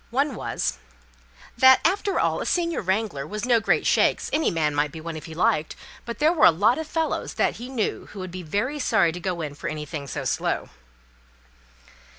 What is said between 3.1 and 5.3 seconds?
was no great shakes. Any man might be one if